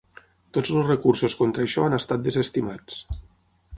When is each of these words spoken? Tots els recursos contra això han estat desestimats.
Tots 0.57 0.71
els 0.77 0.87
recursos 0.91 1.37
contra 1.41 1.67
això 1.67 1.85
han 1.89 1.99
estat 2.01 2.25
desestimats. 2.31 2.99